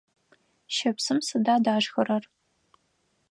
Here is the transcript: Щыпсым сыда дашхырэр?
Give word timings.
Щыпсым 0.75 1.17
сыда 1.27 1.55
дашхырэр? 1.65 2.23